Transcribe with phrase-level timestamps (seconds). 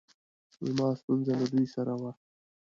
[0.65, 2.11] زما ستونره له دوی سره وه